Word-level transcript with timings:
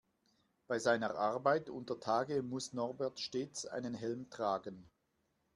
Bei 0.65 0.79
seiner 0.79 1.13
Arbeit 1.13 1.69
untertage 1.69 2.41
muss 2.41 2.73
Norbert 2.73 3.19
stets 3.19 3.67
einen 3.67 3.93
Helm 3.93 4.31
tragen. 4.31 4.89